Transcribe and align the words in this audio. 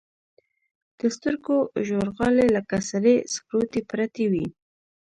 د 0.99 1.01
سترګو 1.15 1.57
ژورغالي 1.87 2.47
لكه 2.55 2.77
سرې 2.89 3.15
سكروټې 3.33 3.81
پرتې 3.89 4.25
وي. 4.31 4.47